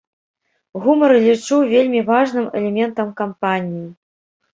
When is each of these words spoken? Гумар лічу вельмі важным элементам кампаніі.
Гумар 0.85 1.11
лічу 1.25 1.55
вельмі 1.73 2.01
важным 2.07 2.47
элементам 2.61 3.13
кампаніі. 3.21 3.85